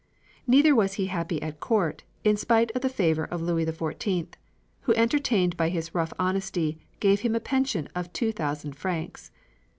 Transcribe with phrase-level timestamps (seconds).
[0.47, 4.29] Neither was he happy at court, in spite of the favor of Louis XIV.,
[4.79, 9.29] who, entertained by his rough honesty, gave him a pension of two thousand francs.